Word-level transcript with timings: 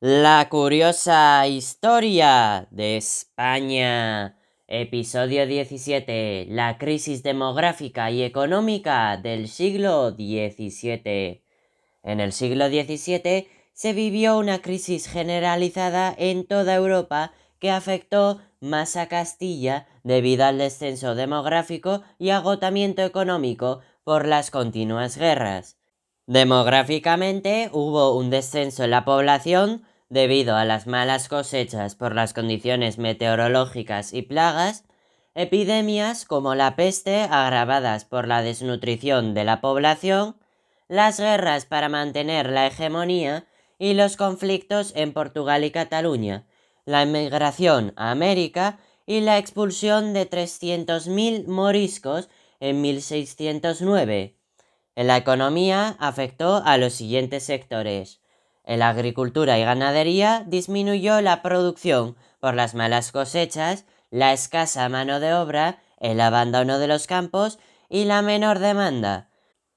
La 0.00 0.46
curiosa 0.50 1.46
historia 1.46 2.68
de 2.70 2.98
España. 2.98 4.36
Episodio 4.68 5.46
17. 5.46 6.48
La 6.50 6.76
crisis 6.76 7.22
demográfica 7.22 8.10
y 8.10 8.22
económica 8.22 9.16
del 9.16 9.48
siglo 9.48 10.10
XVII. 10.10 11.42
En 12.02 12.20
el 12.20 12.32
siglo 12.32 12.68
XVII 12.68 13.48
se 13.72 13.92
vivió 13.94 14.36
una 14.36 14.60
crisis 14.60 15.08
generalizada 15.08 16.14
en 16.18 16.46
toda 16.46 16.74
Europa 16.74 17.32
que 17.58 17.70
afectó 17.70 18.42
más 18.60 18.96
a 18.96 19.08
Castilla 19.08 19.86
debido 20.04 20.44
al 20.44 20.58
descenso 20.58 21.14
demográfico 21.14 22.02
y 22.18 22.30
agotamiento 22.30 23.00
económico 23.00 23.80
por 24.04 24.26
las 24.26 24.50
continuas 24.50 25.16
guerras. 25.16 25.75
Demográficamente 26.26 27.70
hubo 27.72 28.16
un 28.16 28.30
descenso 28.30 28.82
en 28.82 28.90
la 28.90 29.04
población 29.04 29.84
debido 30.08 30.56
a 30.56 30.64
las 30.64 30.88
malas 30.88 31.28
cosechas 31.28 31.94
por 31.94 32.16
las 32.16 32.32
condiciones 32.32 32.98
meteorológicas 32.98 34.12
y 34.12 34.22
plagas, 34.22 34.84
epidemias 35.36 36.24
como 36.24 36.56
la 36.56 36.74
peste 36.74 37.20
agravadas 37.20 38.04
por 38.04 38.26
la 38.26 38.42
desnutrición 38.42 39.34
de 39.34 39.44
la 39.44 39.60
población, 39.60 40.36
las 40.88 41.20
guerras 41.20 41.64
para 41.64 41.88
mantener 41.88 42.50
la 42.50 42.66
hegemonía 42.66 43.46
y 43.78 43.94
los 43.94 44.16
conflictos 44.16 44.92
en 44.96 45.12
Portugal 45.12 45.62
y 45.62 45.70
Cataluña, 45.70 46.44
la 46.86 47.02
emigración 47.02 47.92
a 47.94 48.10
América 48.10 48.80
y 49.06 49.20
la 49.20 49.38
expulsión 49.38 50.12
de 50.12 50.28
300.000 50.28 51.46
moriscos 51.46 52.28
en 52.58 52.80
1609. 52.80 54.36
En 54.96 55.06
la 55.06 55.18
economía 55.18 55.94
afectó 56.00 56.62
a 56.64 56.78
los 56.78 56.94
siguientes 56.94 57.44
sectores. 57.44 58.20
En 58.64 58.80
la 58.80 58.88
agricultura 58.88 59.58
y 59.58 59.62
ganadería 59.64 60.42
disminuyó 60.46 61.20
la 61.20 61.42
producción 61.42 62.16
por 62.40 62.54
las 62.54 62.74
malas 62.74 63.12
cosechas, 63.12 63.84
la 64.10 64.32
escasa 64.32 64.88
mano 64.88 65.20
de 65.20 65.34
obra, 65.34 65.80
el 66.00 66.20
abandono 66.20 66.78
de 66.78 66.88
los 66.88 67.06
campos 67.06 67.58
y 67.90 68.04
la 68.04 68.22
menor 68.22 68.58
demanda. 68.58 69.28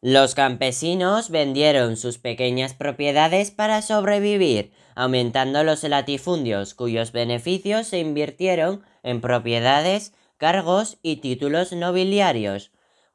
Los 0.00 0.36
campesinos 0.36 1.30
vendieron 1.30 1.96
sus 1.96 2.18
pequeñas 2.18 2.72
propiedades 2.72 3.50
para 3.50 3.82
sobrevivir, 3.82 4.72
aumentando 4.94 5.64
los 5.64 5.82
latifundios 5.82 6.74
cuyos 6.74 7.10
beneficios 7.10 7.88
se 7.88 7.98
invirtieron 7.98 8.84
en 9.02 9.20
propiedades, 9.20 10.12
cargos 10.36 10.98
y 11.02 11.16
títulos 11.16 11.72
nobiliarios. 11.72 12.70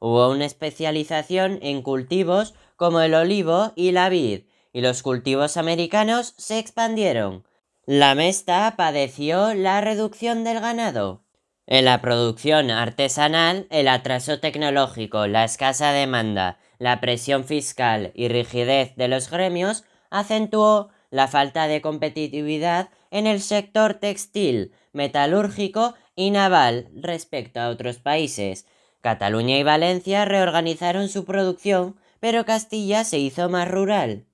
Hubo 0.06 0.28
una 0.28 0.44
especialización 0.44 1.60
en 1.62 1.80
cultivos 1.80 2.52
como 2.76 3.00
el 3.00 3.14
olivo 3.14 3.72
y 3.74 3.92
la 3.92 4.10
vid, 4.10 4.42
y 4.70 4.82
los 4.82 5.02
cultivos 5.02 5.56
americanos 5.56 6.34
se 6.36 6.58
expandieron. 6.58 7.46
La 7.86 8.14
mesta 8.14 8.74
padeció 8.76 9.54
la 9.54 9.80
reducción 9.80 10.44
del 10.44 10.60
ganado. 10.60 11.24
En 11.66 11.86
la 11.86 12.02
producción 12.02 12.70
artesanal, 12.70 13.66
el 13.70 13.88
atraso 13.88 14.40
tecnológico, 14.40 15.26
la 15.26 15.44
escasa 15.44 15.92
demanda, 15.92 16.58
la 16.78 17.00
presión 17.00 17.44
fiscal 17.44 18.12
y 18.14 18.28
rigidez 18.28 18.94
de 18.96 19.08
los 19.08 19.30
gremios 19.30 19.84
acentuó 20.10 20.90
la 21.08 21.28
falta 21.28 21.66
de 21.66 21.80
competitividad 21.80 22.90
en 23.10 23.26
el 23.26 23.40
sector 23.40 23.94
textil, 23.94 24.74
metalúrgico 24.92 25.94
y 26.14 26.30
naval 26.30 26.90
respecto 26.94 27.58
a 27.60 27.70
otros 27.70 28.00
países, 28.00 28.66
Cataluña 29.04 29.58
y 29.58 29.62
Valencia 29.62 30.24
reorganizaron 30.24 31.10
su 31.10 31.26
producción, 31.26 31.94
pero 32.20 32.46
Castilla 32.46 33.04
se 33.04 33.18
hizo 33.18 33.50
más 33.50 33.70
rural. 33.70 34.24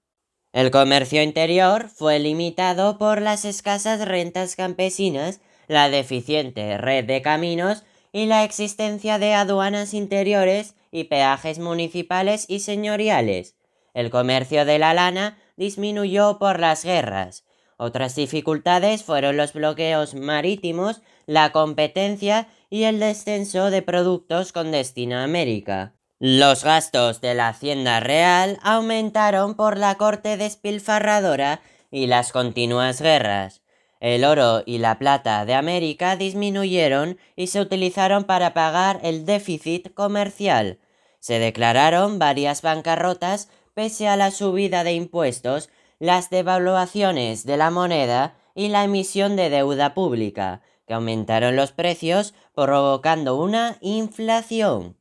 El 0.52 0.70
comercio 0.70 1.24
interior 1.24 1.88
fue 1.88 2.20
limitado 2.20 2.96
por 2.96 3.20
las 3.20 3.44
escasas 3.44 4.06
rentas 4.06 4.54
campesinas, 4.54 5.40
la 5.66 5.90
deficiente 5.90 6.78
red 6.78 7.04
de 7.04 7.20
caminos 7.20 7.82
y 8.12 8.26
la 8.26 8.44
existencia 8.44 9.18
de 9.18 9.34
aduanas 9.34 9.92
interiores 9.92 10.76
y 10.92 11.02
peajes 11.02 11.58
municipales 11.58 12.44
y 12.46 12.60
señoriales. 12.60 13.56
El 13.92 14.08
comercio 14.10 14.64
de 14.64 14.78
la 14.78 14.94
lana 14.94 15.36
disminuyó 15.56 16.38
por 16.38 16.60
las 16.60 16.84
guerras. 16.84 17.44
Otras 17.76 18.14
dificultades 18.14 19.02
fueron 19.02 19.36
los 19.36 19.52
bloqueos 19.52 20.14
marítimos, 20.14 21.02
la 21.26 21.50
competencia 21.50 22.46
y 22.70 22.84
el 22.84 23.00
descenso 23.00 23.70
de 23.70 23.82
productos 23.82 24.52
con 24.52 24.70
destino 24.70 25.16
a 25.16 25.24
América. 25.24 25.94
Los 26.20 26.64
gastos 26.64 27.20
de 27.20 27.34
la 27.34 27.48
Hacienda 27.48 27.98
Real 27.98 28.58
aumentaron 28.62 29.54
por 29.54 29.76
la 29.76 29.96
corte 29.96 30.36
despilfarradora 30.36 31.60
y 31.90 32.06
las 32.06 32.30
continuas 32.30 33.02
guerras. 33.02 33.62
El 33.98 34.24
oro 34.24 34.62
y 34.64 34.78
la 34.78 34.98
plata 34.98 35.44
de 35.44 35.54
América 35.54 36.16
disminuyeron 36.16 37.18
y 37.36 37.48
se 37.48 37.60
utilizaron 37.60 38.24
para 38.24 38.54
pagar 38.54 39.00
el 39.02 39.26
déficit 39.26 39.92
comercial. 39.92 40.78
Se 41.18 41.38
declararon 41.38 42.18
varias 42.18 42.62
bancarrotas 42.62 43.50
pese 43.74 44.08
a 44.08 44.16
la 44.16 44.30
subida 44.30 44.84
de 44.84 44.92
impuestos, 44.92 45.70
las 45.98 46.30
devaluaciones 46.30 47.44
de 47.44 47.56
la 47.56 47.70
moneda 47.70 48.34
y 48.54 48.68
la 48.68 48.84
emisión 48.84 49.36
de 49.36 49.50
deuda 49.50 49.94
pública, 49.94 50.62
que 50.90 50.94
aumentaron 50.94 51.54
los 51.54 51.70
precios 51.70 52.34
provocando 52.52 53.36
una 53.36 53.78
inflación. 53.80 54.96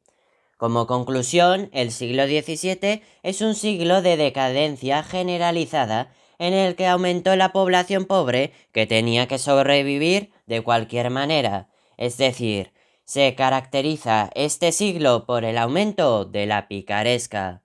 Como 0.55 0.85
conclusión, 0.85 1.71
el 1.73 1.91
siglo 1.91 2.27
XVII 2.27 3.01
es 3.23 3.41
un 3.41 3.55
siglo 3.55 4.03
de 4.03 4.15
decadencia 4.15 5.01
generalizada 5.01 6.13
en 6.37 6.53
el 6.53 6.75
que 6.75 6.85
aumentó 6.85 7.35
la 7.35 7.51
población 7.51 8.05
pobre 8.05 8.53
que 8.71 8.85
tenía 8.85 9.27
que 9.27 9.39
sobrevivir 9.39 10.31
de 10.45 10.61
cualquier 10.61 11.09
manera, 11.09 11.69
es 11.97 12.17
decir, 12.17 12.71
se 13.03 13.33
caracteriza 13.33 14.29
este 14.35 14.71
siglo 14.71 15.25
por 15.25 15.43
el 15.43 15.57
aumento 15.57 16.23
de 16.23 16.45
la 16.45 16.67
picaresca. 16.67 17.63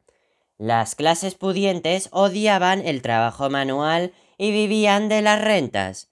Las 0.57 0.95
clases 0.95 1.34
pudientes 1.34 2.09
odiaban 2.11 2.87
el 2.87 3.03
trabajo 3.03 3.51
manual 3.51 4.15
y 4.39 4.51
vivían 4.51 5.11
de 5.11 5.21
las 5.21 5.43
rentas. 5.43 6.09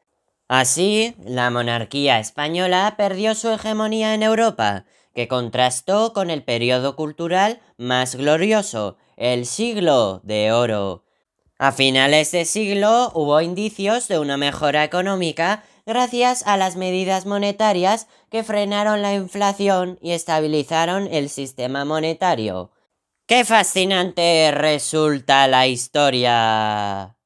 Así, 0.54 1.14
la 1.24 1.48
monarquía 1.48 2.18
española 2.18 2.92
perdió 2.98 3.34
su 3.34 3.48
hegemonía 3.48 4.12
en 4.12 4.22
Europa, 4.22 4.84
que 5.14 5.26
contrastó 5.26 6.12
con 6.12 6.28
el 6.28 6.42
periodo 6.42 6.94
cultural 6.94 7.62
más 7.78 8.16
glorioso, 8.16 8.98
el 9.16 9.46
siglo 9.46 10.20
de 10.24 10.52
oro. 10.52 11.06
A 11.56 11.72
finales 11.72 12.32
de 12.32 12.44
siglo 12.44 13.12
hubo 13.14 13.40
indicios 13.40 14.08
de 14.08 14.18
una 14.18 14.36
mejora 14.36 14.84
económica 14.84 15.64
gracias 15.86 16.46
a 16.46 16.58
las 16.58 16.76
medidas 16.76 17.24
monetarias 17.24 18.06
que 18.30 18.44
frenaron 18.44 19.00
la 19.00 19.14
inflación 19.14 19.98
y 20.02 20.10
estabilizaron 20.10 21.08
el 21.10 21.30
sistema 21.30 21.86
monetario. 21.86 22.72
¡Qué 23.24 23.46
fascinante 23.46 24.50
resulta 24.52 25.48
la 25.48 25.66
historia! 25.66 27.16